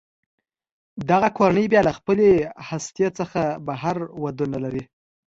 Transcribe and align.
دغه 1.09 1.29
کورنۍ 1.37 1.65
بیا 1.71 1.81
له 1.87 1.93
خپلې 1.99 2.29
هستې 2.69 3.07
څخه 3.19 3.41
بهر 3.67 3.97
ودونه 4.23 4.57
لري. 4.65 4.83